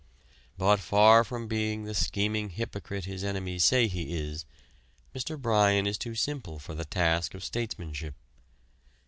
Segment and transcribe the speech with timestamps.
[0.57, 4.45] But far from being the scheming hypocrite his enemies say he is,
[5.15, 5.39] Mr.
[5.39, 8.15] Bryan is too simple for the task of statesmanship.